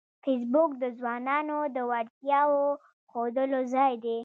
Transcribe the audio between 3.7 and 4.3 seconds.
ځای دی